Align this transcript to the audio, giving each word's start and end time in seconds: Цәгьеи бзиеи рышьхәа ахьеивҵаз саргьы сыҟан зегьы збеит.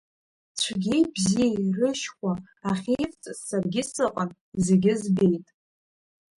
Цәгьеи 0.59 1.03
бзиеи 1.13 1.53
рышьхәа 1.77 2.31
ахьеивҵаз 2.69 3.39
саргьы 3.47 3.83
сыҟан 3.91 4.29
зегьы 4.65 4.93
збеит. 5.01 5.47